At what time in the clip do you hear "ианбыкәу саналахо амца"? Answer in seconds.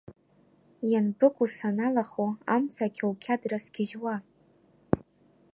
0.91-2.85